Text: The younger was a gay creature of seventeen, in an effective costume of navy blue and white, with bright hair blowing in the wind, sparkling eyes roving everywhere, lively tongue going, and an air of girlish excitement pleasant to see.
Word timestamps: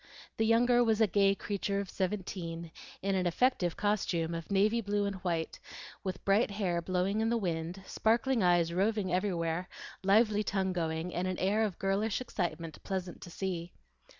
The 0.37 0.47
younger 0.47 0.83
was 0.83 0.99
a 0.99 1.05
gay 1.05 1.35
creature 1.35 1.79
of 1.79 1.87
seventeen, 1.87 2.71
in 3.03 3.13
an 3.13 3.27
effective 3.27 3.77
costume 3.77 4.33
of 4.33 4.49
navy 4.49 4.81
blue 4.81 5.05
and 5.05 5.17
white, 5.17 5.59
with 6.03 6.25
bright 6.25 6.49
hair 6.49 6.81
blowing 6.81 7.21
in 7.21 7.29
the 7.29 7.37
wind, 7.37 7.83
sparkling 7.85 8.41
eyes 8.41 8.73
roving 8.73 9.13
everywhere, 9.13 9.69
lively 10.03 10.43
tongue 10.43 10.73
going, 10.73 11.13
and 11.13 11.27
an 11.27 11.37
air 11.37 11.61
of 11.61 11.77
girlish 11.77 12.19
excitement 12.19 12.81
pleasant 12.83 13.21
to 13.21 13.29
see. 13.29 13.73